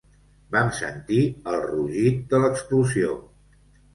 [0.53, 1.19] Vam sentir
[1.51, 3.13] el rugit de l'explosió